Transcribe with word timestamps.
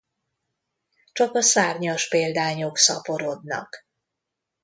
Csak 1.11 1.35
a 1.35 1.41
szárnyas 1.41 2.07
példányok 2.07 2.77
szaporodnak. 2.77 3.85